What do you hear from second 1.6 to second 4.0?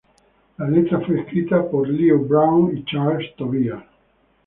por Lew Brown y Charles Tobias.